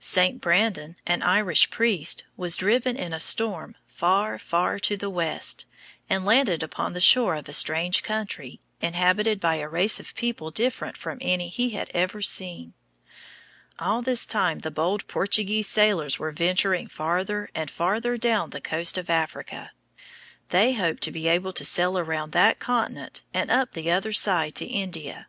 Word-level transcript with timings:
St. 0.00 0.40
Brandon, 0.40 0.96
an 1.06 1.20
Irish 1.22 1.68
priest, 1.68 2.24
was 2.34 2.56
driven 2.56 2.96
in 2.96 3.12
a 3.12 3.20
storm 3.20 3.76
far, 3.86 4.38
far 4.38 4.78
to 4.78 4.96
the 4.96 5.10
west, 5.10 5.66
and 6.08 6.24
landed 6.24 6.62
upon 6.62 6.94
the 6.94 6.98
shore 7.02 7.34
of 7.34 7.46
a 7.46 7.52
strange 7.52 8.02
country, 8.02 8.58
inhabited 8.80 9.38
by 9.38 9.56
a 9.56 9.68
race 9.68 10.00
of 10.00 10.14
people 10.14 10.50
different 10.50 10.96
from 10.96 11.18
any 11.20 11.50
he 11.50 11.72
had 11.76 11.90
ever 11.92 12.22
seen. 12.22 12.72
All 13.78 14.00
this 14.00 14.24
time 14.24 14.60
the 14.60 14.70
bold 14.70 15.06
Portuguese 15.08 15.68
sailors 15.68 16.18
were 16.18 16.32
venturing 16.32 16.88
farther 16.88 17.50
and 17.54 17.70
farther 17.70 18.16
down 18.16 18.48
the 18.48 18.62
coast 18.62 18.96
of 18.96 19.10
Africa. 19.10 19.72
They 20.48 20.72
hoped 20.72 21.02
to 21.02 21.12
be 21.12 21.28
able 21.28 21.52
to 21.52 21.66
sail 21.66 21.98
around 21.98 22.30
that 22.32 22.60
continent 22.60 23.20
and 23.34 23.50
up 23.50 23.72
the 23.72 23.90
other 23.90 24.14
side 24.14 24.54
to 24.54 24.64
India. 24.64 25.26